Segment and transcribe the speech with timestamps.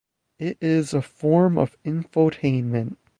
[0.39, 2.97] It is a form of infotainment.